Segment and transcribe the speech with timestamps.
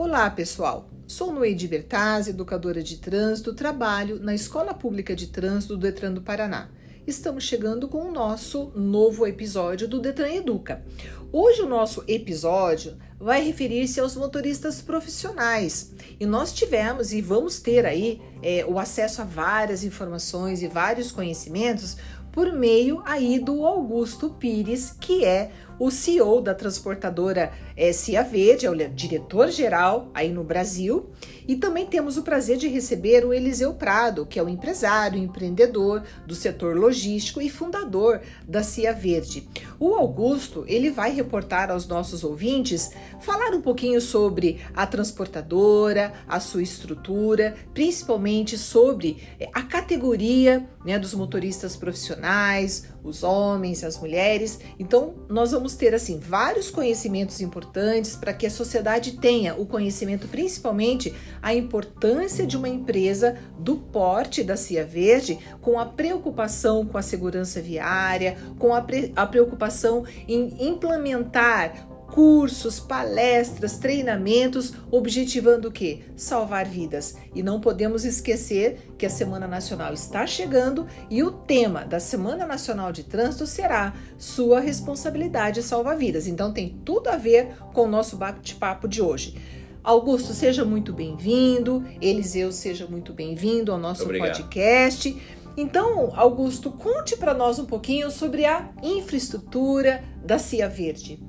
[0.00, 0.88] Olá, pessoal.
[1.08, 6.22] Sou Noede Bertazzi, educadora de trânsito, trabalho na Escola Pública de Trânsito do Detran do
[6.22, 6.68] Paraná.
[7.04, 10.84] Estamos chegando com o nosso novo episódio do Detran Educa.
[11.32, 15.92] Hoje o nosso episódio vai referir-se aos motoristas profissionais.
[16.20, 21.10] E nós tivemos e vamos ter aí é, o acesso a várias informações e vários
[21.10, 21.96] conhecimentos
[22.30, 28.66] por meio aí do Augusto Pires, que é o CEO da transportadora é, Cia Verde,
[28.66, 31.10] é o diretor-geral aí no Brasil.
[31.46, 36.02] E também temos o prazer de receber o Eliseu Prado, que é o empresário, empreendedor
[36.26, 39.48] do setor logístico e fundador da Cia Verde.
[39.80, 42.90] O Augusto, ele vai reportar aos nossos ouvintes,
[43.20, 50.98] falar um pouquinho sobre a transportadora, a sua estrutura, principalmente sobre é, a categoria né,
[50.98, 54.58] dos motoristas profissionais, os homens, as mulheres.
[54.78, 60.28] Então, nós vamos ter assim vários conhecimentos importantes para que a sociedade tenha o conhecimento,
[60.28, 66.98] principalmente a importância de uma empresa do porte da Cia Verde, com a preocupação com
[66.98, 75.72] a segurança viária, com a, pre a preocupação em implementar cursos, palestras, treinamentos, objetivando o
[75.72, 76.00] quê?
[76.16, 77.16] Salvar vidas.
[77.34, 82.46] E não podemos esquecer que a Semana Nacional está chegando e o tema da Semana
[82.46, 86.26] Nacional de Trânsito será sua responsabilidade salvar vidas.
[86.26, 89.36] Então tem tudo a ver com o nosso bate-papo de hoje.
[89.84, 91.84] Augusto, seja muito bem-vindo.
[92.00, 94.36] Eliseu, seja muito bem-vindo ao nosso Obrigado.
[94.36, 95.16] podcast.
[95.56, 101.27] Então, Augusto, conte para nós um pouquinho sobre a infraestrutura da Cia Verde.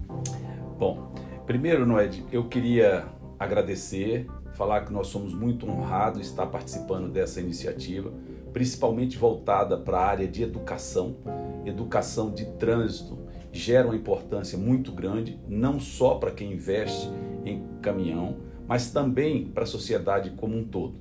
[0.80, 1.12] Bom,
[1.46, 3.06] primeiro, Noed, eu queria
[3.38, 8.14] agradecer, falar que nós somos muito honrados estar participando dessa iniciativa,
[8.54, 11.18] principalmente voltada para a área de educação,
[11.66, 13.20] educação de trânsito,
[13.52, 17.10] gera uma importância muito grande, não só para quem investe
[17.44, 20.96] em caminhão, mas também para a sociedade como um todo.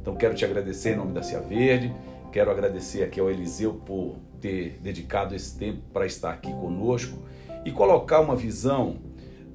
[0.00, 1.94] Então quero te agradecer em nome da Cia Verde,
[2.32, 7.22] quero agradecer aqui ao Eliseu por ter dedicado esse tempo para estar aqui conosco
[7.64, 9.11] e colocar uma visão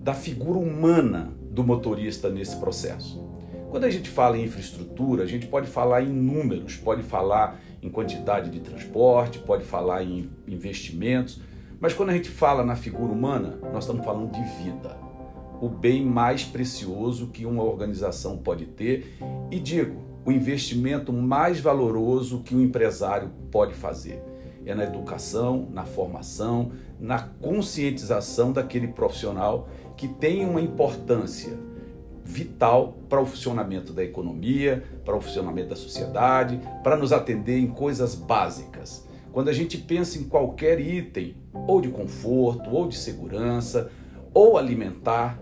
[0.07, 3.21] da figura humana do motorista nesse processo.
[3.69, 7.89] Quando a gente fala em infraestrutura, a gente pode falar em números, pode falar em
[7.89, 11.41] quantidade de transporte, pode falar em investimentos,
[11.77, 14.97] mas quando a gente fala na figura humana, nós estamos falando de vida.
[15.59, 19.17] O bem mais precioso que uma organização pode ter
[19.51, 24.23] e digo, o investimento mais valoroso que um empresário pode fazer
[24.65, 31.57] é na educação, na formação, na conscientização daquele profissional que tem uma importância
[32.23, 37.67] vital para o funcionamento da economia, para o funcionamento da sociedade, para nos atender em
[37.67, 39.05] coisas básicas.
[39.31, 41.35] Quando a gente pensa em qualquer item,
[41.67, 43.91] ou de conforto, ou de segurança,
[44.33, 45.41] ou alimentar,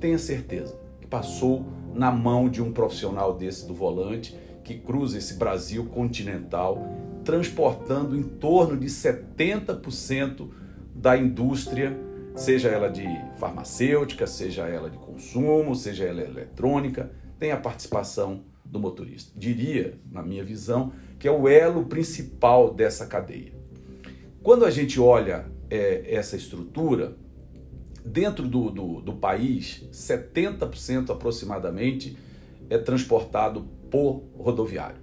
[0.00, 1.64] tenha certeza que passou
[1.94, 6.82] na mão de um profissional desse do volante que cruza esse Brasil continental,
[7.22, 10.48] transportando em torno de 70%
[10.94, 11.96] da indústria
[12.34, 13.06] seja ela de
[13.38, 19.32] farmacêutica, seja ela de consumo, seja ela eletrônica, tem a participação do motorista.
[19.38, 23.52] Diria, na minha visão, que é o elo principal dessa cadeia.
[24.42, 27.16] Quando a gente olha é, essa estrutura,
[28.04, 32.16] dentro do, do, do país, 70% aproximadamente
[32.68, 35.02] é transportado por rodoviário.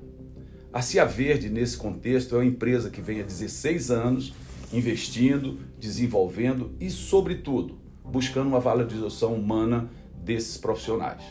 [0.73, 4.33] A Cia Verde, nesse contexto, é uma empresa que vem há 16 anos
[4.73, 9.89] investindo, desenvolvendo e, sobretudo, buscando uma valorização humana
[10.23, 11.23] desses profissionais.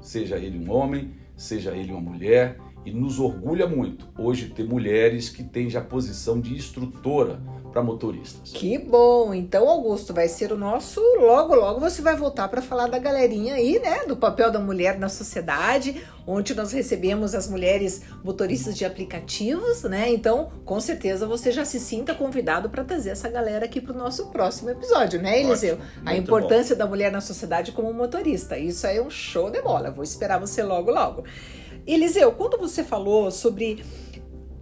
[0.00, 5.28] Seja ele um homem, seja ele uma mulher, e nos orgulha muito hoje ter mulheres
[5.28, 8.50] que têm já posição de instrutora para motoristas.
[8.52, 9.32] Que bom!
[9.32, 11.00] Então, Augusto, vai ser o nosso.
[11.20, 14.04] Logo, logo você vai voltar para falar da galerinha aí, né?
[14.06, 20.10] Do papel da mulher na sociedade, onde nós recebemos as mulheres motoristas de aplicativos, né?
[20.10, 23.98] Então, com certeza você já se sinta convidado para trazer essa galera aqui para o
[23.98, 25.78] nosso próximo episódio, né, Eliseu?
[26.04, 26.80] A importância bom.
[26.80, 28.58] da mulher na sociedade como motorista.
[28.58, 29.90] Isso aí é um show de bola.
[29.90, 31.24] Vou esperar você logo, logo.
[31.86, 33.82] Eliseu, quando você falou sobre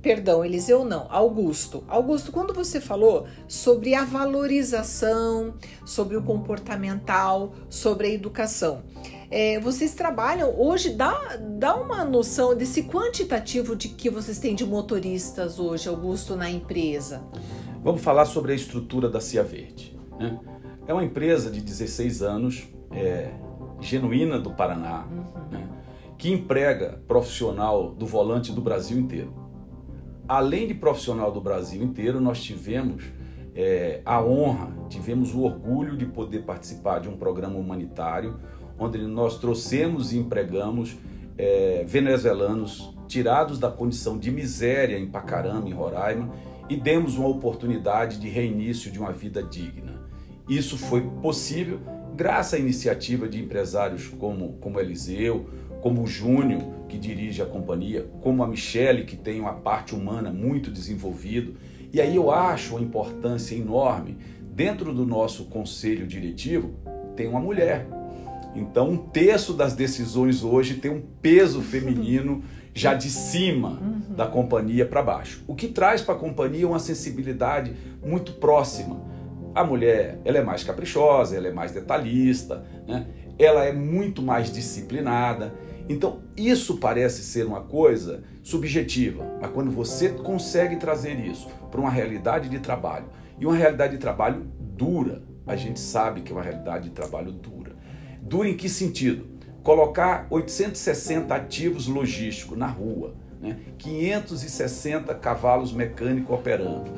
[0.00, 1.82] Perdão, Eliseu não, Augusto.
[1.88, 5.54] Augusto, quando você falou sobre a valorização,
[5.84, 8.84] sobre o comportamental, sobre a educação,
[9.30, 14.64] é, vocês trabalham hoje, dá, dá uma noção desse quantitativo de que vocês têm de
[14.64, 17.22] motoristas hoje, Augusto, na empresa?
[17.82, 19.98] Vamos falar sobre a estrutura da Cia Verde.
[20.18, 20.38] Né?
[20.86, 23.30] É uma empresa de 16 anos, é,
[23.80, 25.50] genuína do Paraná, uhum.
[25.50, 25.77] né?
[26.18, 29.48] Que emprega profissional do volante do Brasil inteiro
[30.28, 33.02] além de profissional do Brasil inteiro, nós tivemos
[33.54, 38.38] é, a honra, tivemos o orgulho de poder participar de um programa humanitário
[38.78, 40.96] onde nós trouxemos e empregamos
[41.36, 46.30] é, venezuelanos tirados da condição de miséria em Pacarama, em Roraima,
[46.68, 50.06] e demos uma oportunidade de reinício de uma vida digna.
[50.46, 51.80] Isso foi possível
[52.14, 55.48] graças à iniciativa de empresários como, como Eliseu,
[55.80, 60.32] como o Júnior, que dirige a companhia, como a Michele, que tem uma parte humana
[60.32, 61.52] muito desenvolvida.
[61.92, 64.16] E aí eu acho uma importância enorme.
[64.54, 66.74] Dentro do nosso conselho diretivo,
[67.14, 67.86] tem uma mulher.
[68.54, 72.42] Então, um terço das decisões hoje tem um peso feminino
[72.74, 74.14] já de cima uhum.
[74.14, 75.42] da companhia para baixo.
[75.46, 77.74] O que traz para a companhia uma sensibilidade
[78.04, 79.00] muito próxima.
[79.54, 83.06] A mulher, ela é mais caprichosa, ela é mais detalhista, né?
[83.38, 85.52] ela é muito mais disciplinada.
[85.88, 91.90] Então, isso parece ser uma coisa subjetiva, mas quando você consegue trazer isso para uma
[91.90, 93.06] realidade de trabalho,
[93.40, 94.46] e uma realidade de trabalho
[94.76, 97.72] dura, a gente sabe que é uma realidade de trabalho dura.
[98.20, 99.26] Dura em que sentido?
[99.62, 103.56] Colocar 860 ativos logísticos na rua, né?
[103.78, 106.90] 560 cavalos mecânicos operando,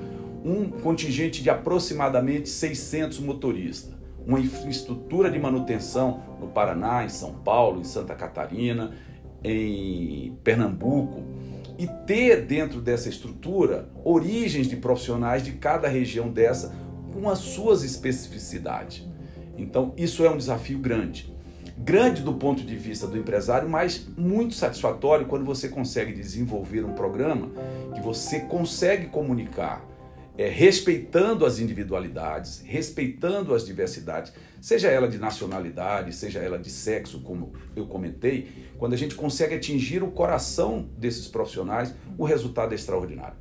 [0.45, 4.00] um contingente de aproximadamente 600 motoristas
[4.31, 8.93] uma infraestrutura de manutenção no Paraná, em São Paulo, em Santa Catarina,
[9.43, 11.25] em Pernambuco,
[11.77, 16.73] e ter dentro dessa estrutura origens de profissionais de cada região dessa
[17.12, 19.05] com as suas especificidades.
[19.59, 21.35] Então, isso é um desafio grande.
[21.76, 26.93] Grande do ponto de vista do empresário, mas muito satisfatório quando você consegue desenvolver um
[26.93, 27.50] programa
[27.94, 29.85] que você consegue comunicar
[30.41, 37.21] é, respeitando as individualidades, respeitando as diversidades, seja ela de nacionalidade, seja ela de sexo,
[37.21, 38.49] como eu comentei,
[38.79, 43.37] quando a gente consegue atingir o coração desses profissionais, o resultado é extraordinário.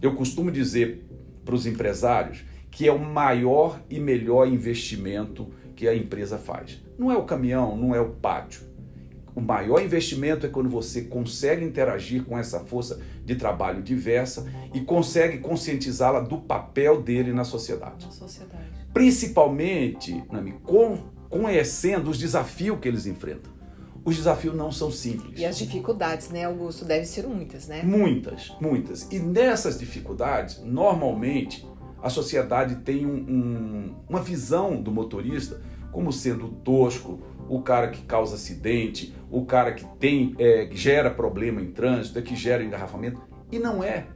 [0.00, 1.04] Eu costumo dizer
[1.44, 6.82] para os empresários que é o maior e melhor investimento que a empresa faz.
[6.98, 8.62] Não é o caminhão, não é o pátio,
[9.34, 14.80] o maior investimento é quando você consegue interagir com essa força de trabalho diversa e
[14.80, 18.06] consegue conscientizá-la do papel dele na sociedade.
[18.06, 18.64] Na sociedade.
[18.92, 20.54] Principalmente, Nami,
[21.28, 23.52] conhecendo os desafios que eles enfrentam.
[24.04, 25.38] Os desafios não são simples.
[25.38, 26.84] E as dificuldades, né, Augusto?
[26.84, 27.82] Devem ser muitas, né?
[27.82, 29.06] Muitas, muitas.
[29.10, 31.68] E nessas dificuldades, normalmente,
[32.02, 35.60] a sociedade tem um, um, uma visão do motorista
[35.92, 41.10] como sendo tosco, o cara que causa acidente, o cara que tem é, que gera
[41.10, 43.20] problema em trânsito, é que gera engarrafamento.
[43.50, 44.06] E não é.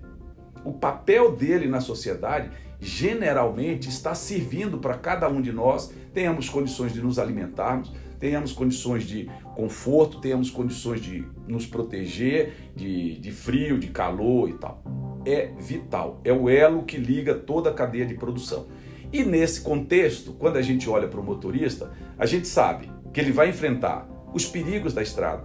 [0.65, 2.51] O papel dele na sociedade
[2.81, 9.05] generalmente está servindo para cada um de nós tenhamos condições de nos alimentarmos, tenhamos condições
[9.05, 14.83] de conforto, tenhamos condições de nos proteger de, de frio, de calor e tal.
[15.25, 18.67] É vital, é o elo que liga toda a cadeia de produção.
[19.13, 23.33] E nesse contexto, quando a gente olha para o motorista, a gente sabe que ele
[23.33, 25.45] vai enfrentar os perigos da estrada,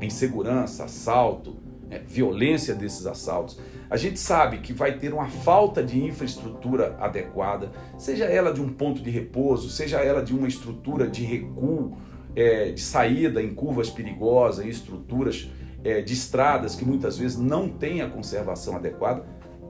[0.00, 1.56] insegurança, assalto,
[1.90, 3.58] é, violência desses assaltos.
[3.88, 8.68] A gente sabe que vai ter uma falta de infraestrutura adequada, seja ela de um
[8.68, 11.96] ponto de repouso, seja ela de uma estrutura de recuo,
[12.34, 15.48] é, de saída em curvas perigosas, em estruturas
[15.84, 19.24] é, de estradas que muitas vezes não têm a conservação adequada,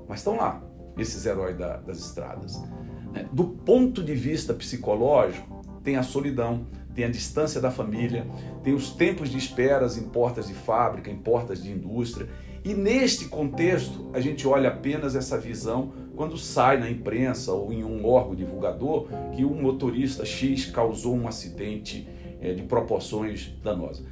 [0.09, 0.63] mas estão lá,
[0.97, 2.63] esses heróis da, das estradas.
[3.13, 3.27] Né?
[3.33, 8.27] Do ponto de vista psicológico, tem a solidão, tem a distância da família,
[8.63, 12.29] tem os tempos de esperas em portas de fábrica, em portas de indústria.
[12.65, 17.85] E neste contexto, a gente olha apenas essa visão quando sai na imprensa ou em
[17.85, 22.09] um órgão divulgador que um motorista X causou um acidente
[22.41, 24.07] é, de proporções danosas.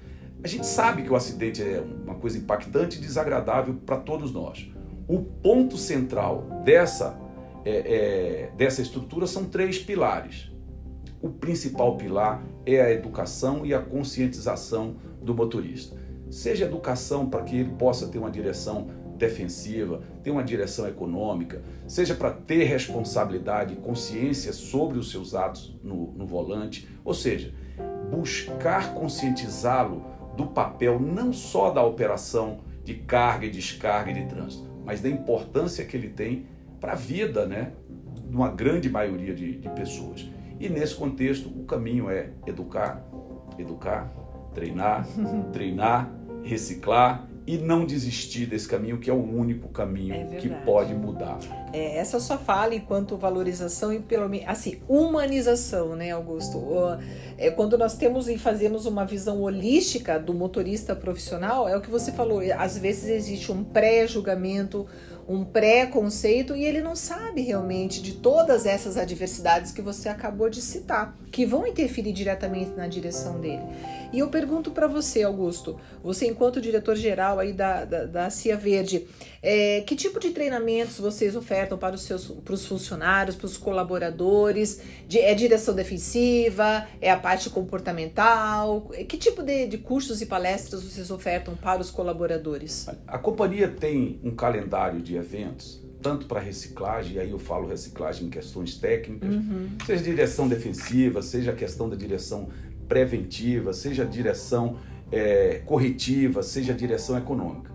[0.45, 4.69] A gente sabe que o acidente é uma coisa impactante e desagradável para todos nós.
[5.07, 7.17] O ponto central dessa,
[7.65, 10.52] é, é, dessa estrutura são três pilares
[11.23, 15.97] o principal pilar é a educação e a conscientização do motorista.
[16.29, 22.15] Seja educação para que ele possa ter uma direção defensiva, ter uma direção econômica, seja
[22.15, 27.55] para ter responsabilidade e consciência sobre os seus atos no, no volante, ou seja,
[28.11, 30.05] buscar conscientizá-lo
[30.37, 35.09] do papel não só da operação de carga e descarga e de trânsito, mas da
[35.09, 36.47] importância que ele tem
[36.81, 37.73] para a vida, né,
[38.29, 40.29] de uma grande maioria de, de pessoas.
[40.63, 43.05] E nesse contexto, o caminho é educar,
[43.59, 44.13] educar,
[44.55, 45.05] treinar,
[45.53, 46.09] treinar,
[46.45, 51.41] reciclar e não desistir desse caminho que é o único caminho é que pode mudar.
[51.73, 56.63] É, essa só fala enquanto valorização e pelo menos assim humanização, né, Augusto?
[57.37, 61.91] É, quando nós temos e fazemos uma visão holística do motorista profissional, é o que
[61.91, 62.41] você falou.
[62.57, 64.87] Às vezes existe um pré-julgamento,
[65.29, 70.61] um pré-conceito e ele não sabe realmente de todas essas adversidades que você acabou de
[70.61, 73.63] citar, que vão interferir diretamente na direção dele.
[74.13, 79.07] E eu pergunto para você, Augusto, você enquanto diretor-geral aí da, da, da Cia Verde,
[79.43, 83.57] é, que tipo de treinamentos vocês ofertam para os seus para os funcionários, para os
[83.57, 84.81] colaboradores?
[85.09, 86.87] De, é direção defensiva?
[87.01, 88.91] É a parte comportamental?
[89.09, 92.87] Que tipo de, de cursos e palestras vocês ofertam para os colaboradores?
[93.07, 98.27] A companhia tem um calendário de eventos tanto para reciclagem, e aí eu falo reciclagem
[98.27, 99.69] em questões técnicas, uhum.
[99.87, 102.49] seja direção defensiva, seja a questão da direção
[102.93, 104.77] preventiva, seja direção
[105.11, 107.71] é, corretiva, seja direção econômica.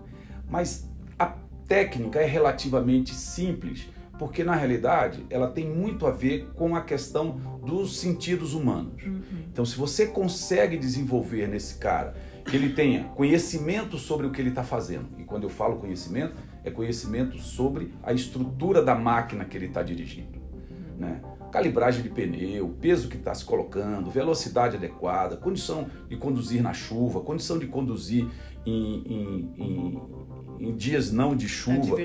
[0.48, 1.34] Mas a
[1.66, 7.40] técnica é relativamente simples, porque na realidade ela tem muito a ver com a questão
[7.66, 9.02] dos sentidos humanos.
[9.02, 9.20] Uhum.
[9.52, 14.50] Então, se você consegue desenvolver nesse cara que ele tenha conhecimento sobre o que ele
[14.50, 19.56] está fazendo, e quando eu falo conhecimento, é conhecimento sobre a estrutura da máquina que
[19.56, 20.38] ele está dirigindo.
[20.96, 21.20] Né?
[21.50, 27.20] Calibragem de pneu, peso que está se colocando, velocidade adequada, condição de conduzir na chuva,
[27.20, 28.26] condição de conduzir
[28.66, 30.02] em, em, em,
[30.60, 31.96] em dias não de chuva.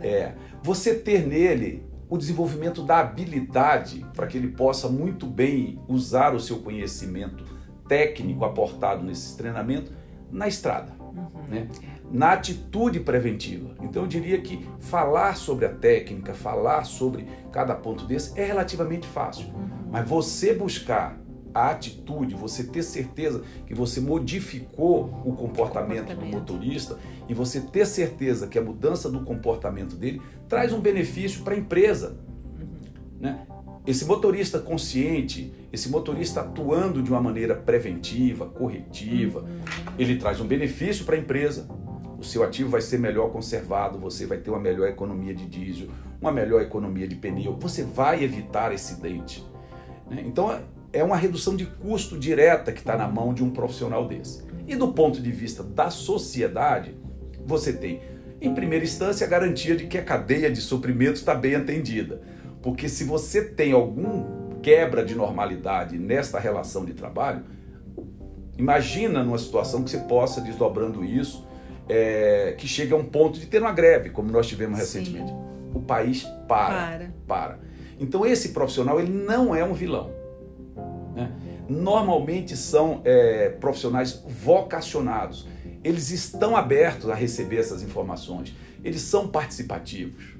[0.00, 0.06] É.
[0.06, 0.34] é.
[0.62, 6.40] Você ter nele o desenvolvimento da habilidade para que ele possa muito bem usar o
[6.40, 7.42] seu conhecimento
[7.88, 9.90] técnico aportado nesses treinamentos
[10.30, 10.92] na estrada.
[11.00, 11.48] Uhum.
[11.48, 11.68] Né?
[12.12, 13.74] Na atitude preventiva.
[13.80, 19.06] Então eu diria que falar sobre a técnica, falar sobre cada ponto desse é relativamente
[19.06, 19.46] fácil.
[19.46, 19.68] Uhum.
[19.90, 21.18] Mas você buscar
[21.54, 27.60] a atitude, você ter certeza que você modificou o comportamento, comportamento, do motorista e você
[27.60, 32.18] ter certeza que a mudança do comportamento dele traz um benefício para a empresa.
[32.58, 33.20] Uhum.
[33.20, 33.46] Né?
[33.86, 39.60] Esse motorista consciente, esse motorista atuando de uma maneira preventiva, corretiva, uhum.
[39.98, 41.66] ele traz um benefício para a empresa,
[42.22, 45.88] o seu ativo vai ser melhor conservado, você vai ter uma melhor economia de diesel,
[46.20, 49.44] uma melhor economia de pneu, você vai evitar acidente.
[50.08, 50.22] Né?
[50.24, 50.56] Então
[50.92, 54.44] é uma redução de custo direta que está na mão de um profissional desse.
[54.68, 56.94] E do ponto de vista da sociedade,
[57.44, 58.00] você tem,
[58.40, 62.22] em primeira instância, a garantia de que a cadeia de suprimentos está bem atendida.
[62.62, 67.42] Porque se você tem algum quebra de normalidade nesta relação de trabalho,
[68.56, 71.50] imagina numa situação que você possa, desdobrando isso,
[71.88, 74.84] é, que chega a um ponto de ter uma greve, como nós tivemos Sim.
[75.00, 75.32] recentemente.
[75.74, 77.14] O país para, para.
[77.26, 77.60] Para.
[77.98, 80.10] Então esse profissional ele não é um vilão.
[81.14, 81.30] Né?
[81.68, 85.46] Normalmente são é, profissionais vocacionados.
[85.84, 88.54] Eles estão abertos a receber essas informações.
[88.84, 90.34] Eles são participativos.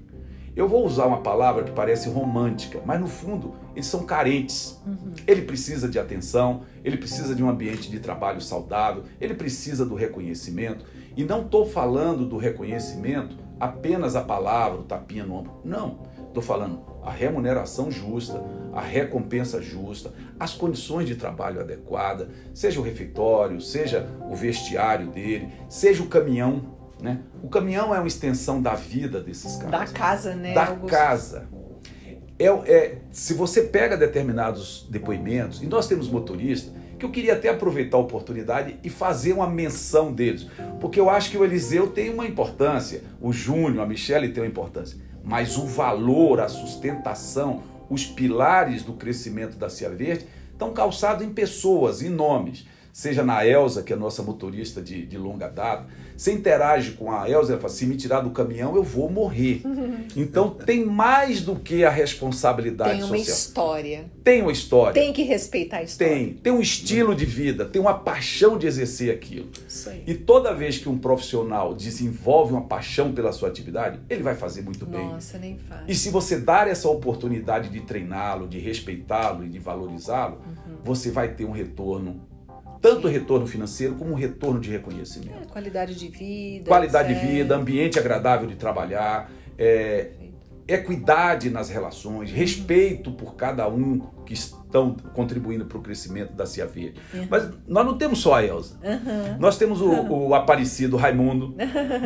[0.54, 4.78] Eu vou usar uma palavra que parece romântica, mas no fundo eles são carentes.
[4.87, 5.12] Uhum.
[5.26, 9.94] Ele precisa de atenção, ele precisa de um ambiente de trabalho saudável, ele precisa do
[9.94, 10.85] reconhecimento.
[11.16, 15.52] E não estou falando do reconhecimento apenas a palavra, o tapinha no ombro.
[15.64, 16.00] Não.
[16.28, 18.42] Estou falando a remuneração justa,
[18.73, 25.49] a recompensa justa, as condições de trabalho adequadas, seja o refeitório, seja o vestiário dele,
[25.68, 26.82] seja o caminhão.
[27.02, 27.18] Né?
[27.42, 29.71] O caminhão é uma extensão da vida desses caras.
[29.71, 30.54] Da casa, né?
[30.54, 30.87] Da Augusto?
[30.87, 31.49] casa.
[32.38, 37.49] É, é, se você pega determinados depoimentos, e nós temos motoristas que eu queria até
[37.49, 40.47] aproveitar a oportunidade e fazer uma menção deles,
[40.80, 44.49] porque eu acho que o Eliseu tem uma importância, o Júnior, a Michelle tem uma
[44.49, 51.26] importância, mas o valor, a sustentação, os pilares do crescimento da Cia Verde estão calçados
[51.26, 55.49] em pessoas, em nomes seja na Elsa, que é a nossa motorista de, de longa
[55.49, 59.11] data, você interage com a Elsa, ela fala, se me tirar do caminhão, eu vou
[59.11, 59.63] morrer.
[60.15, 63.09] Então tem mais do que a responsabilidade social.
[63.09, 63.37] Tem uma social.
[63.37, 64.11] história.
[64.23, 64.93] Tem uma história.
[64.93, 66.15] Tem que respeitar a história.
[66.15, 66.35] Tem.
[66.35, 69.49] Tem um estilo de vida, tem uma paixão de exercer aquilo.
[69.67, 70.03] Isso aí.
[70.07, 74.63] E toda vez que um profissional desenvolve uma paixão pela sua atividade, ele vai fazer
[74.63, 75.07] muito bem.
[75.07, 75.83] Nossa, nem faz.
[75.89, 80.77] E se você dar essa oportunidade de treiná-lo, de respeitá-lo e de valorizá-lo, uhum.
[80.85, 82.21] você vai ter um retorno
[82.83, 85.39] tanto retorno financeiro como retorno de reconhecimento.
[85.41, 86.67] É, qualidade de vida.
[86.67, 90.11] Qualidade de vida, ambiente agradável de trabalhar, é,
[90.67, 92.37] equidade nas relações, uhum.
[92.37, 97.01] respeito por cada um que estão contribuindo para o crescimento da Cia Verde.
[97.15, 97.29] Uhum.
[97.31, 98.75] Mas nós não temos só a Elza.
[98.83, 99.39] Uhum.
[99.39, 101.55] Nós temos o, o Aparecido Raimundo,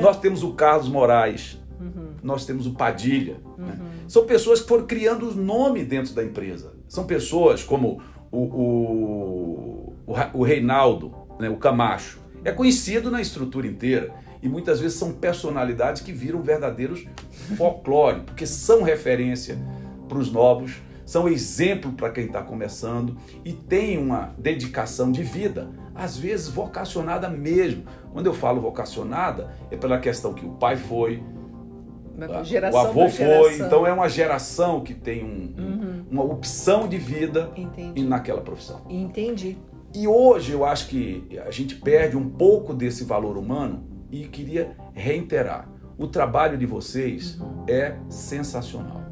[0.03, 2.17] nós temos o Carlos Moraes, uhum.
[2.23, 3.39] nós temos o Padilha.
[3.57, 3.79] Né?
[3.81, 4.09] Uhum.
[4.09, 6.75] São pessoas que foram criando o nome dentro da empresa.
[6.87, 14.15] São pessoas como o, o, o Reinaldo, né, o Camacho, é conhecido na estrutura inteira.
[14.43, 17.05] E muitas vezes são personalidades que viram verdadeiros
[17.57, 19.59] folclore, porque são referência
[20.09, 25.71] para os novos, são exemplo para quem está começando e tem uma dedicação de vida,
[25.95, 27.85] às vezes vocacionada mesmo.
[28.13, 31.23] Quando eu falo vocacionada, é pela questão que o pai foi,
[32.73, 36.05] o avô foi, então é uma geração que tem um, uhum.
[36.11, 38.03] uma opção de vida Entendi.
[38.05, 38.83] naquela profissão.
[38.89, 39.59] Entendi.
[39.95, 44.77] E hoje eu acho que a gente perde um pouco desse valor humano e queria
[44.95, 45.69] reiterar.
[45.99, 47.39] O trabalho de vocês
[47.69, 49.05] é sensacional.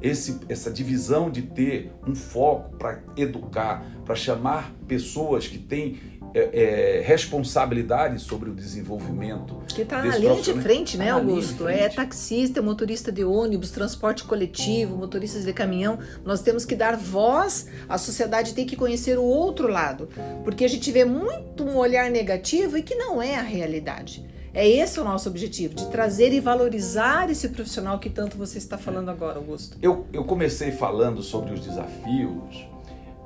[0.00, 5.98] Esse, essa divisão de ter um foco para educar, para chamar pessoas que têm
[6.34, 9.60] é, é, responsabilidade sobre o desenvolvimento.
[9.68, 11.68] Que está na linha de frente, né, tá Augusto?
[11.68, 15.98] É taxista, motorista de ônibus, transporte coletivo, motoristas de caminhão.
[16.24, 20.08] Nós temos que dar voz, a sociedade tem que conhecer o outro lado,
[20.44, 24.28] porque a gente vê muito um olhar negativo e que não é a realidade.
[24.52, 28.76] É esse o nosso objetivo, de trazer e valorizar esse profissional que tanto você está
[28.76, 29.78] falando agora, Augusto.
[29.80, 32.68] Eu, eu comecei falando sobre os desafios,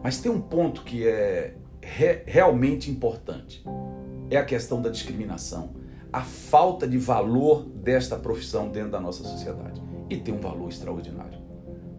[0.03, 3.65] mas tem um ponto que é re, realmente importante.
[4.31, 5.75] É a questão da discriminação,
[6.13, 9.83] a falta de valor desta profissão dentro da nossa sociedade.
[10.09, 11.39] E tem um valor extraordinário,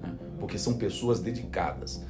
[0.02, 0.16] né?
[0.40, 2.04] porque são pessoas dedicadas.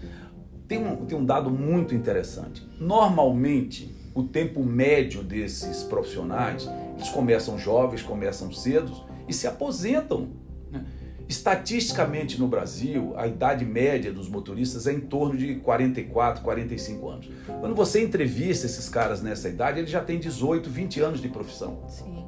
[0.67, 2.67] Tem um, tem um dado muito interessante.
[2.79, 8.91] Normalmente, o tempo médio desses profissionais, eles começam jovens, começam cedo
[9.27, 10.29] e se aposentam.
[10.71, 10.85] Né?
[11.27, 17.29] Estatisticamente no Brasil, a idade média dos motoristas é em torno de 44, 45 anos.
[17.59, 21.83] Quando você entrevista esses caras nessa idade, eles já têm 18, 20 anos de profissão.
[21.87, 22.25] Sim.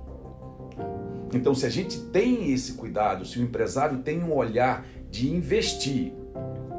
[1.34, 6.14] Então, se a gente tem esse cuidado, se o empresário tem um olhar de investir,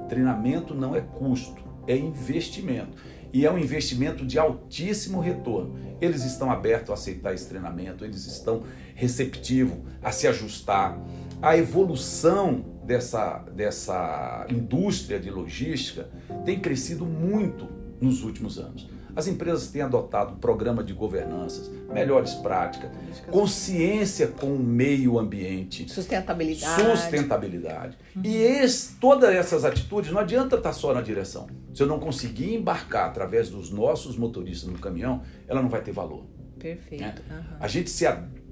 [0.09, 2.97] treinamento não é custo, é investimento
[3.33, 5.79] e é um investimento de altíssimo retorno.
[6.01, 8.63] Eles estão abertos a aceitar esse treinamento, eles estão
[8.95, 10.99] receptivos a se ajustar.
[11.41, 16.09] A evolução dessa, dessa indústria de logística
[16.45, 17.69] tem crescido muito
[18.01, 18.89] nos últimos anos.
[19.15, 22.91] As empresas têm adotado programa de governanças, melhores práticas,
[23.31, 26.83] consciência com o meio ambiente, sustentabilidade.
[26.83, 27.99] Sustentabilidade.
[28.15, 28.23] Uhum.
[28.25, 31.49] E esse, todas essas atitudes não adianta estar só na direção.
[31.75, 35.93] Se eu não conseguir embarcar através dos nossos motoristas no caminhão, ela não vai ter
[35.93, 36.25] valor.
[36.59, 37.03] Perfeito.
[37.03, 37.15] Né?
[37.31, 37.57] Uhum.
[37.61, 38.05] A gente se,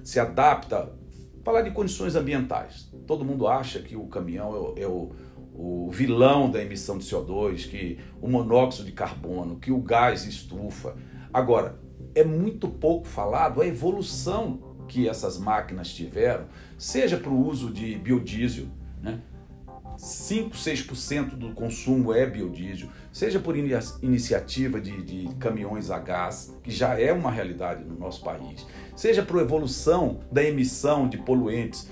[0.03, 0.93] se adapta.
[1.47, 2.91] Falar de condições ambientais.
[3.07, 5.13] Todo mundo acha que o caminhão é, é o
[5.59, 10.95] o vilão da emissão de CO2, que o monóxido de carbono, que o gás estufa.
[11.33, 11.81] Agora,
[12.15, 17.97] é muito pouco falado a evolução que essas máquinas tiveram, seja para o uso de
[17.97, 18.67] biodiesel?
[19.97, 26.71] 5, 6% do consumo é biodiesel, seja por iniciativa de, de, caminhões a gás, que
[26.71, 31.89] já é uma realidade no nosso país, seja por evolução da emissão de poluentes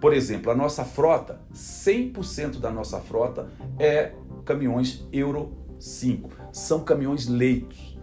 [0.00, 3.48] por exemplo, a nossa frota, 100% da nossa frota
[3.78, 4.12] é
[4.44, 6.30] caminhões Euro 5.
[6.52, 7.93] São caminhões leitos.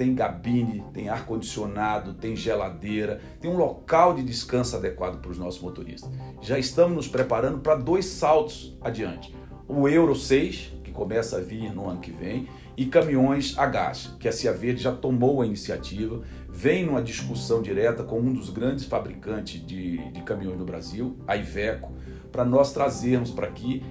[0.00, 5.60] Tem gabine, tem ar-condicionado, tem geladeira, tem um local de descanso adequado para os nossos
[5.60, 6.10] motoristas.
[6.40, 9.36] Já estamos nos preparando para dois saltos adiante.
[9.68, 14.16] O Euro 6, que começa a vir no ano que vem, e caminhões a gás,
[14.18, 18.48] que a Cia Verde já tomou a iniciativa, vem numa discussão direta com um dos
[18.48, 21.92] grandes fabricantes de, de caminhões no Brasil, a Iveco,
[22.32, 23.82] para nós trazermos para aqui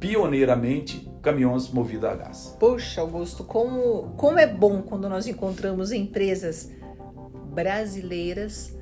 [0.00, 2.56] pioneiramente caminhões movidos a gás.
[2.58, 6.70] Poxa, Augusto, como, como é bom quando nós encontramos empresas
[7.52, 8.76] brasileiras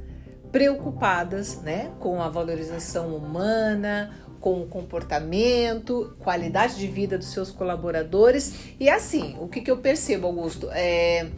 [0.53, 8.75] preocupadas né, com a valorização humana, com o comportamento, qualidade de vida dos seus colaboradores.
[8.79, 10.69] E assim, o que, que eu percebo, Augusto?
[10.71, 11.31] É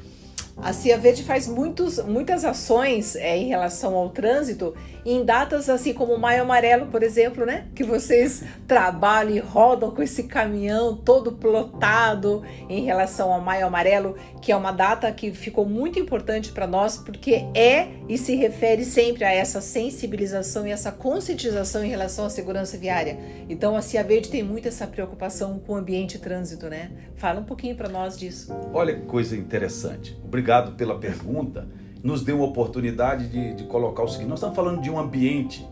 [0.60, 4.74] a Cia Verde faz muitos, muitas ações é, em relação ao trânsito
[5.06, 7.66] em datas assim como Maio Amarelo, por exemplo, né?
[7.74, 14.16] Que vocês trabalham e rodam com esse caminhão todo plotado em relação ao Maio Amarelo,
[14.42, 18.84] que é uma data que ficou muito importante para nós, porque é e se refere
[18.84, 23.18] sempre a essa sensibilização e essa conscientização em relação à segurança viária.
[23.48, 26.90] Então a Cia Verde tem muito essa preocupação com o ambiente trânsito, né?
[27.16, 28.54] Fala um pouquinho para nós disso.
[28.74, 30.18] Olha que coisa interessante.
[30.24, 31.68] Obrigado pela pergunta
[32.02, 35.66] nos deu a oportunidade de, de colocar o seguinte: nós estamos falando de um ambiente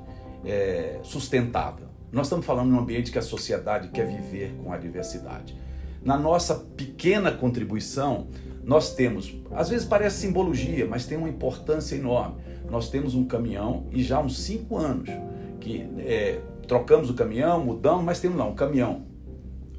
[0.45, 4.77] é, sustentável, nós estamos falando de um ambiente que a sociedade quer viver com a
[4.77, 5.57] diversidade.
[6.03, 8.29] Na nossa pequena contribuição,
[8.63, 12.37] nós temos, às vezes parece simbologia, mas tem uma importância enorme.
[12.71, 15.09] Nós temos um caminhão e já há uns cinco anos
[15.61, 19.03] que é, trocamos o caminhão, mudamos, mas temos lá um caminhão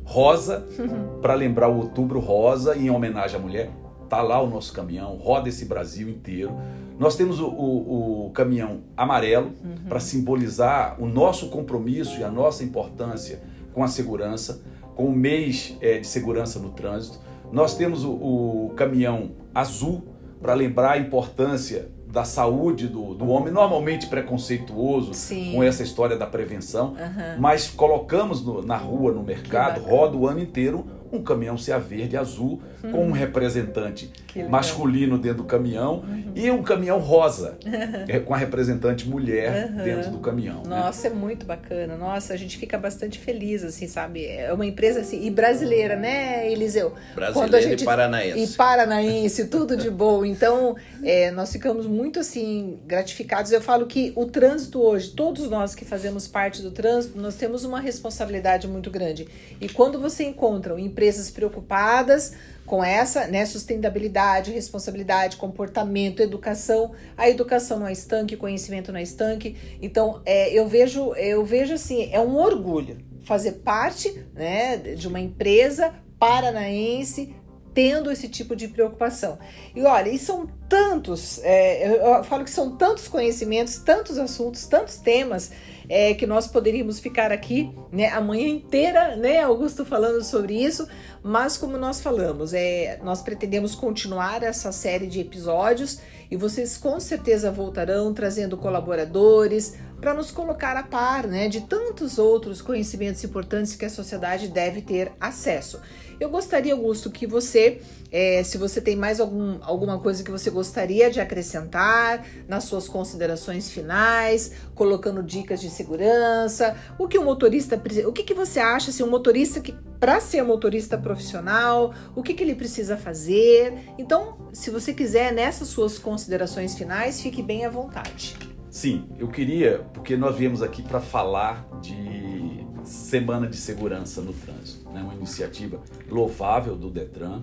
[0.03, 0.65] rosa
[1.21, 3.71] para lembrar o Outubro Rosa em homenagem à mulher
[4.09, 6.51] Tá lá o nosso caminhão, roda esse Brasil inteiro.
[6.97, 9.75] Nós temos o, o, o caminhão amarelo uhum.
[9.89, 13.41] para simbolizar o nosso compromisso e a nossa importância
[13.73, 14.61] com a segurança,
[14.95, 17.19] com o mês é, de segurança no trânsito.
[17.51, 20.03] Nós temos o, o caminhão azul
[20.41, 25.51] para lembrar a importância da saúde do, do homem, normalmente preconceituoso Sim.
[25.53, 27.37] com essa história da prevenção, Aham.
[27.39, 32.17] mas colocamos no- na rua, no mercado, roda o ano inteiro um caminhão CA verde
[32.17, 34.43] azul com um representante Uhum.
[34.43, 34.51] Legal.
[34.51, 36.03] masculino dentro do caminhão
[36.35, 37.57] e um caminhão rosa
[38.07, 39.83] é, com a representante mulher Uhum.
[39.83, 40.61] dentro do caminhão.
[40.63, 40.69] né?
[40.69, 41.97] Nossa, é muito bacana.
[41.97, 44.25] Nossa, a gente fica bastante feliz, assim, sabe?
[44.27, 46.91] É uma empresa assim, e brasileira, né, Eliseu?
[46.91, 48.53] Quando a Brasileiro gente- e paranaense.
[48.53, 50.23] E paranaense, tudo de bom.
[50.23, 53.51] Então, é, nós ficamos muito assim gratificados.
[53.51, 57.63] Eu falo que o trânsito hoje, todos nós que fazemos parte do trânsito, nós temos
[57.63, 59.27] uma responsabilidade muito grande.
[59.59, 62.33] E quando você encontra empresas preocupadas
[62.67, 68.99] com essa né, sustentabilidade, responsabilidade, comportamento, educação, a educação não é estanque, o conhecimento não
[68.99, 69.55] é estanque.
[69.81, 75.19] Então, é, eu vejo, eu vejo assim, é um orgulho fazer parte né, de uma
[75.19, 77.33] empresa paranaense
[77.73, 79.39] tendo esse tipo de preocupação.
[79.73, 84.65] E olha, e são tantos, é, eu, eu falo que são tantos conhecimentos, tantos assuntos,
[84.65, 85.51] tantos temas
[85.89, 90.87] é, que nós poderíamos ficar aqui né, a manhã inteira, né, Augusto, falando sobre isso,
[91.23, 96.99] mas como nós falamos, é, nós pretendemos continuar essa série de episódios e vocês com
[96.99, 103.75] certeza voltarão trazendo colaboradores para nos colocar a par né, de tantos outros conhecimentos importantes
[103.75, 105.79] que a sociedade deve ter acesso.
[106.19, 107.79] Eu gostaria, Augusto, que você,
[108.11, 112.87] eh, se você tem mais algum, alguma coisa que você gostaria de acrescentar nas suas
[112.87, 118.89] considerações finais, colocando dicas de segurança, o que o motorista, o que, que você acha,
[118.89, 123.73] assim, um motorista que, para ser motorista profissional, o que, que ele precisa fazer?
[123.99, 128.56] Então, se você quiser, nessas suas considerações finais, fique bem à vontade.
[128.77, 134.87] Sim, eu queria, porque nós viemos aqui para falar de Semana de Segurança no Trânsito,
[134.91, 135.01] né?
[135.01, 137.41] uma iniciativa louvável do Detran,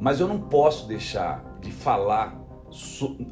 [0.00, 2.36] mas eu não posso deixar de falar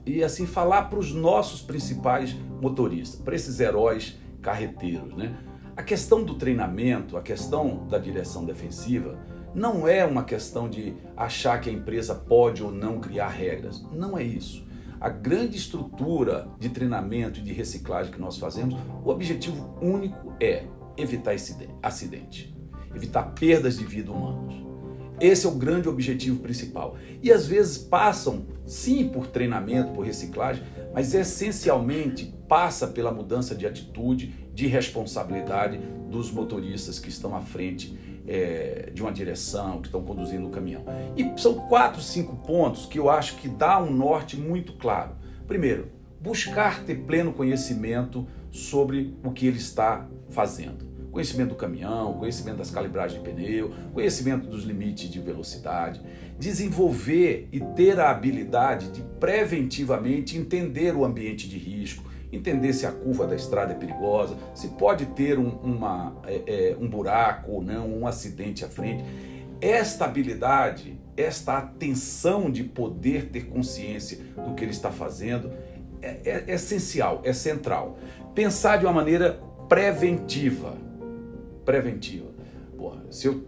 [0.07, 5.37] e assim falar para os nossos principais motoristas, para esses heróis carreteiros, né?
[5.77, 9.19] A questão do treinamento, a questão da direção defensiva,
[9.53, 13.85] não é uma questão de achar que a empresa pode ou não criar regras.
[13.93, 14.64] Não é isso.
[15.05, 20.65] A grande estrutura de treinamento e de reciclagem que nós fazemos, o objetivo único é
[20.97, 21.35] evitar
[21.83, 22.57] acidente,
[22.95, 24.55] evitar perdas de vida humanas.
[25.21, 26.97] Esse é o grande objetivo principal.
[27.23, 30.65] E às vezes passam, sim, por treinamento, por reciclagem,
[30.95, 37.95] mas essencialmente passa pela mudança de atitude, de responsabilidade dos motoristas que estão à frente
[38.27, 40.85] eh, de uma direção, que estão conduzindo o caminhão.
[41.17, 45.13] E são quatro, cinco pontos que eu acho que dá um norte muito claro.
[45.47, 45.89] Primeiro,
[46.21, 50.95] buscar ter pleno conhecimento sobre o que ele está fazendo.
[51.13, 56.01] Conhecimento do caminhão, conhecimento das calibragens de pneu, conhecimento dos limites de velocidade.
[56.39, 62.05] Desenvolver e ter a habilidade de preventivamente entender o ambiente de risco,
[62.35, 66.43] entender se a curva da estrada é perigosa, se pode ter um, uma, é,
[66.73, 69.05] é, um buraco ou não, um acidente à frente.
[69.61, 75.51] Esta habilidade, esta atenção de poder ter consciência do que ele está fazendo
[76.03, 77.99] é, é- é essencial, é central.
[78.35, 80.75] Pensar de uma maneira preventiva.
[81.65, 82.29] Preventiva.
[82.77, 83.43] Porra, se, eu-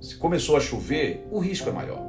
[0.00, 2.02] se começou a chover, o risco é maior.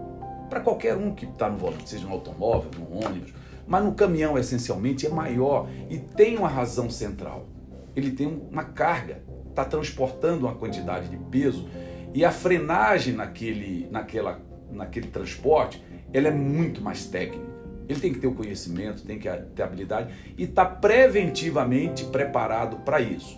[0.50, 3.34] Para qualquer um que está no volante, seja no automóvel, no ônibus,
[3.68, 7.48] mas no caminhão essencialmente é maior e tem uma razão central.
[7.96, 11.68] Ele tem uma carga, está transportando uma quantidade de peso
[12.14, 14.40] e a frenagem naquele, naquela,
[14.72, 17.54] naquele transporte ela é muito mais técnica.
[17.88, 23.02] Ele tem que ter o conhecimento, tem que ter habilidade e está preventivamente preparado para
[23.02, 23.38] isso.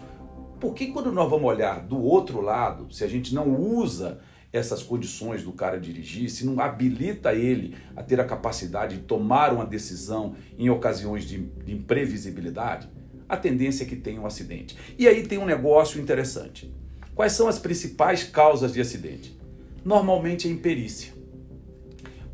[0.59, 4.19] Porque quando nós vamos olhar do outro lado, se a gente não usa
[4.55, 9.53] essas condições do cara dirigir, se não habilita ele a ter a capacidade de tomar
[9.53, 12.89] uma decisão em ocasiões de, de imprevisibilidade,
[13.27, 14.77] a tendência é que tenha um acidente.
[14.97, 16.73] E aí tem um negócio interessante.
[17.13, 19.37] Quais são as principais causas de acidente?
[19.83, 21.13] Normalmente é imperícia.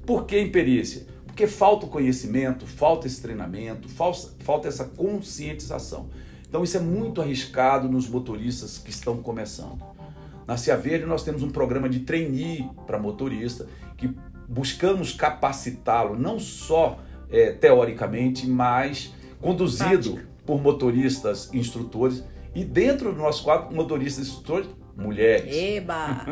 [0.05, 1.05] Por que imperícia?
[1.25, 6.09] Porque falta o conhecimento, falta esse treinamento, falta, falta essa conscientização.
[6.47, 9.81] Então isso é muito arriscado nos motoristas que estão começando.
[10.47, 14.13] Na Cia Verde nós temos um programa de trainee para motorista que
[14.47, 16.99] buscamos capacitá-lo não só
[17.29, 20.29] eh, teoricamente, mas conduzido Prática.
[20.45, 22.23] por motoristas instrutores
[22.53, 25.55] e dentro do nosso quadro motoristas instrutores mulheres.
[25.55, 26.25] Eba!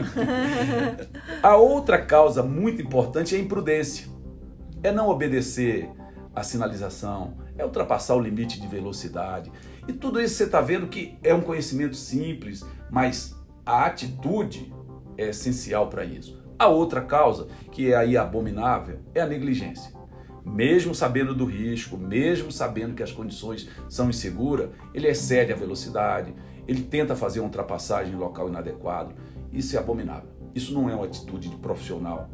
[1.42, 4.08] A outra causa muito importante é a imprudência.
[4.84, 5.90] É não obedecer
[6.36, 9.52] a sinalização, é ultrapassar o limite de velocidade.
[9.88, 13.36] E tudo isso você está vendo que é um conhecimento simples, mas
[13.70, 14.74] a atitude
[15.16, 16.42] é essencial para isso.
[16.58, 19.94] A outra causa, que é aí abominável, é a negligência.
[20.44, 26.34] mesmo sabendo do risco, mesmo sabendo que as condições são inseguras, ele excede a velocidade,
[26.68, 29.14] ele tenta fazer uma ultrapassagem em local inadequado.
[29.52, 30.30] Isso é abominável.
[30.56, 32.28] Isso não é uma atitude de profissional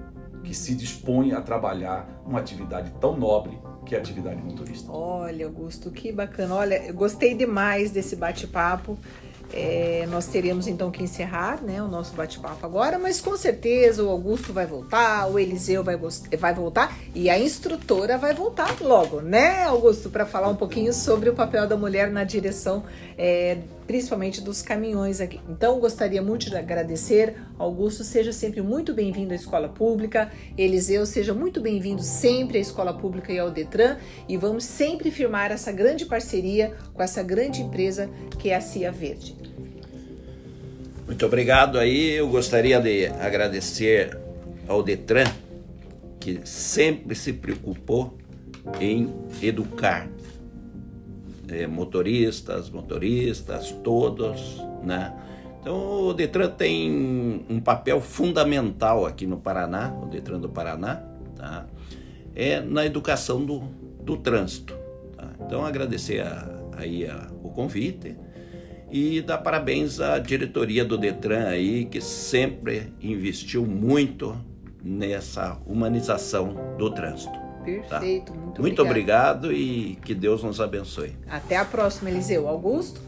[0.44, 4.92] que se dispõe a trabalhar uma atividade tão nobre que é a atividade motorista.
[4.92, 6.56] Olha, Augusto, que bacana.
[6.56, 8.98] Olha, eu gostei demais desse bate-papo.
[9.54, 14.10] É, nós teremos então que encerrar né, o nosso bate-papo agora, mas com certeza o
[14.10, 15.98] Augusto vai voltar, o Eliseu vai,
[16.38, 21.30] vai voltar e a instrutora vai voltar logo, né, Augusto, para falar um pouquinho sobre
[21.30, 22.84] o papel da mulher na direção,
[23.18, 25.40] é, principalmente dos caminhões aqui.
[25.50, 27.36] Então, gostaria muito de agradecer.
[27.58, 30.32] Augusto, seja sempre muito bem-vindo à escola pública.
[30.58, 33.98] Eliseu, seja muito bem-vindo sempre à escola pública e ao Detran.
[34.28, 38.92] E vamos sempre firmar essa grande parceria com essa grande empresa que é a Cia
[38.92, 39.45] Verde.
[41.06, 42.14] Muito obrigado aí.
[42.14, 44.18] Eu gostaria de agradecer
[44.68, 45.28] ao Detran,
[46.20, 48.18] que sempre se preocupou
[48.82, 50.10] em educar
[51.48, 55.14] é, motoristas, motoristas, todos, né?
[55.62, 61.04] Então o Detran tem um papel fundamental aqui no Paraná, o Detran do Paraná,
[61.36, 61.68] tá?
[62.36, 63.60] É na educação do,
[64.02, 64.76] do trânsito.
[65.16, 65.30] Tá?
[65.40, 68.16] Então agradecer a, aí a, o convite
[68.96, 74.38] e dar parabéns à diretoria do Detran aí, que sempre investiu muito
[74.82, 77.34] nessa humanização do trânsito.
[77.90, 78.00] Tá?
[78.00, 78.40] Perfeito, tá?
[78.40, 79.48] muito, muito obrigado.
[79.48, 81.14] obrigado e que Deus nos abençoe.
[81.30, 82.48] Até a próxima, Eliseu.
[82.48, 83.02] Augusto?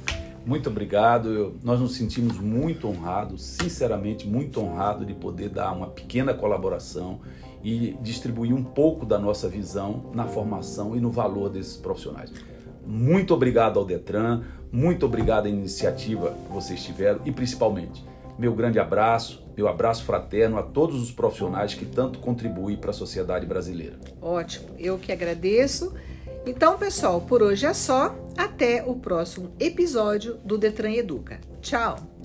[0.45, 1.29] Muito obrigado.
[1.29, 7.21] Eu, nós nos sentimos muito honrados, sinceramente muito honrados de poder dar uma pequena colaboração
[7.63, 12.29] e distribuir um pouco da nossa visão na formação e no valor desses profissionais.
[12.87, 18.03] Muito obrigado ao Detran, muito obrigado à iniciativa que vocês tiveram e principalmente
[18.37, 22.93] meu grande abraço, meu abraço fraterno a todos os profissionais que tanto contribuem para a
[22.93, 23.97] sociedade brasileira.
[24.21, 25.93] Ótimo, eu que agradeço.
[26.45, 28.15] Então, pessoal, por hoje é só.
[28.37, 31.41] Até o próximo episódio do Detran Educa.
[31.61, 32.16] Tchau!